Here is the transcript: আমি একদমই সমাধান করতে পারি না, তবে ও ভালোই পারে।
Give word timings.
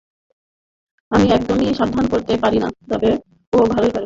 আমি 1.11 1.25
একদমই 1.31 1.77
সমাধান 1.79 2.05
করতে 2.13 2.33
পারি 2.43 2.57
না, 2.59 2.69
তবে 2.89 3.09
ও 3.53 3.57
ভালোই 3.71 3.91
পারে। 3.91 3.99